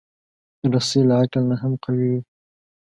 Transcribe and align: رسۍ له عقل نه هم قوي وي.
رسۍ 0.71 1.01
له 1.07 1.13
عقل 1.21 1.43
نه 1.49 1.55
هم 1.61 1.73
قوي 1.83 2.07
وي. 2.11 2.21